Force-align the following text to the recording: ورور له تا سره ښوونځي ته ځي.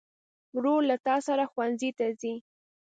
ورور 0.55 0.81
له 0.89 0.95
تا 1.05 1.15
سره 1.27 1.43
ښوونځي 1.51 1.91
ته 1.97 2.05
ځي. 2.21 2.35